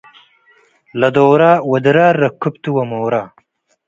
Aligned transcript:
ለዶረ 0.99 1.41
ወድራር 1.71 2.15
ረክብቱ 2.23 2.63
ወሞረ፣ 2.75 3.13